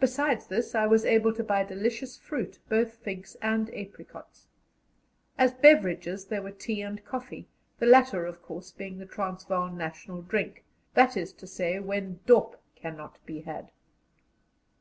[0.00, 4.48] Besides this, I was able to buy delicious fruit, both figs and apricots.
[5.38, 7.46] As beverages there were tea and coffee,
[7.78, 10.64] the latter, of course, being the Transvaal national drink
[10.94, 13.70] that is to say, when "dop" cannot be had.